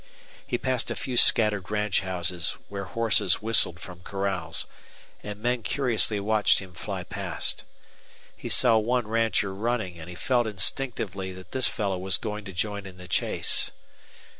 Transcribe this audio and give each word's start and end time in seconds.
He 0.47 0.57
passed 0.57 0.89
a 0.89 0.95
few 0.95 1.15
scattered 1.15 1.69
ranch 1.69 1.99
houses 2.01 2.57
where 2.69 2.85
horses 2.85 3.35
whistled 3.39 3.79
from 3.79 3.99
corrals, 3.99 4.65
and 5.21 5.39
men 5.43 5.61
curiously 5.61 6.19
watched 6.19 6.57
him 6.57 6.73
fly 6.73 7.03
past. 7.03 7.65
He 8.35 8.49
saw 8.49 8.79
one 8.79 9.07
rancher 9.07 9.53
running, 9.53 9.99
and 9.99 10.09
he 10.09 10.15
felt 10.15 10.47
intuitively 10.47 11.33
that 11.33 11.51
this 11.51 11.67
fellow 11.67 11.99
was 11.99 12.17
going 12.17 12.45
to 12.45 12.51
join 12.51 12.87
in 12.87 12.97
the 12.97 13.07
chase. 13.07 13.69